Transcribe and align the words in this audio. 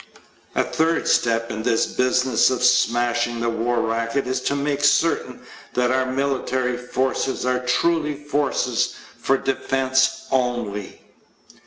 A 0.55 0.63
third 0.63 1.07
step 1.07 1.51
in 1.51 1.61
this 1.61 1.85
business 1.85 2.49
of 2.49 2.63
smashing 2.63 3.39
the 3.39 3.49
war 3.51 3.81
racket 3.81 4.25
is 4.25 4.41
to 4.41 4.55
make 4.55 4.83
certain 4.83 5.41
that 5.75 5.91
our 5.91 6.07
military 6.07 6.75
forces 6.75 7.45
are 7.45 7.59
truly 7.63 8.15
forces 8.23 8.95
for 9.19 9.37
defense 9.37 10.25
only. 10.31 11.03